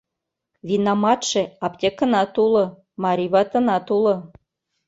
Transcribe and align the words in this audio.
Винаматше 0.67 1.41
аптекынат 1.65 2.33
уло, 2.43 2.65
марий 3.03 3.29
ватынат 3.33 3.85
уло. 3.97 4.15